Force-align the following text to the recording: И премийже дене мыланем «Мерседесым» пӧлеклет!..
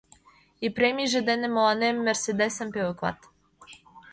И 0.65 0.67
премийже 0.75 1.21
дене 1.29 1.47
мыланем 1.51 1.95
«Мерседесым» 2.05 2.67
пӧлеклет!.. 2.73 3.19